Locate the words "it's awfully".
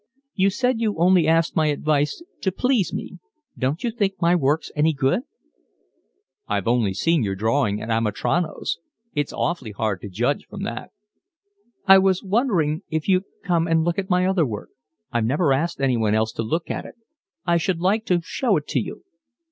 9.13-9.69